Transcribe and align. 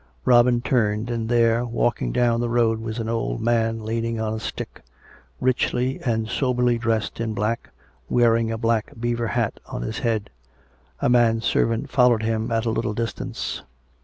Robin 0.25 0.61
turned, 0.61 1.11
and 1.11 1.29
there, 1.29 1.63
walking 1.63 2.11
down 2.11 2.41
the 2.41 2.49
road, 2.49 2.81
was 2.81 2.97
an 2.97 3.07
old 3.07 3.39
man, 3.39 3.85
leaning 3.85 4.19
on 4.19 4.33
a 4.33 4.39
stick, 4.39 4.81
richly 5.39 5.99
and 6.01 6.27
soberly 6.27 6.79
dressed 6.79 7.19
in 7.19 7.35
black, 7.35 7.69
wearing 8.09 8.51
a 8.51 8.57
black 8.57 8.91
beaver 8.99 9.27
hat 9.27 9.59
on 9.67 9.83
his 9.83 9.99
head. 9.99 10.31
A 11.01 11.07
man 11.07 11.39
servant 11.39 11.91
followed 11.91 12.23
him 12.23 12.51
at 12.51 12.65
a 12.65 12.71
little 12.71 12.95
distance. 12.95 13.61